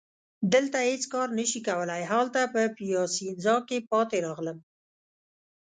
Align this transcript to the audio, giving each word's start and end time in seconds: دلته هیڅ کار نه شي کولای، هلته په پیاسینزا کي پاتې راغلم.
دلته 0.53 0.77
هیڅ 0.89 1.03
کار 1.13 1.27
نه 1.39 1.45
شي 1.51 1.59
کولای، 1.67 2.01
هلته 2.11 2.39
په 2.53 2.61
پیاسینزا 2.77 3.55
کي 3.67 3.77
پاتې 3.91 4.17
راغلم. 4.25 4.57